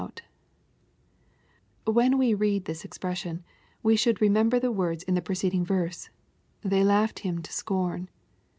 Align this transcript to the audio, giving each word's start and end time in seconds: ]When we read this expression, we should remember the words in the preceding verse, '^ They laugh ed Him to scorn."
]When 1.85 2.17
we 2.17 2.33
read 2.33 2.65
this 2.65 2.83
expression, 2.83 3.43
we 3.83 3.95
should 3.95 4.19
remember 4.19 4.59
the 4.59 4.71
words 4.71 5.03
in 5.03 5.13
the 5.13 5.21
preceding 5.21 5.63
verse, 5.63 6.09
'^ 6.65 6.67
They 6.67 6.83
laugh 6.83 7.11
ed 7.11 7.19
Him 7.19 7.43
to 7.43 7.53
scorn." 7.53 8.09